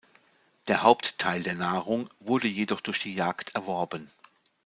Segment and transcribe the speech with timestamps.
[0.67, 4.09] Der Hauptteil der Nahrung wurde jedoch durch die Jagd erworben.